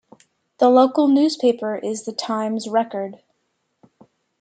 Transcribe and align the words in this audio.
The 0.57 0.67
local 0.67 1.07
newspaper 1.09 1.75
is 1.75 2.05
"The 2.05 2.11
Times-Record". 2.11 3.19